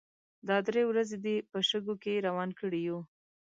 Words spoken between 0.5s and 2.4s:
درې ورځې دې په شګو کې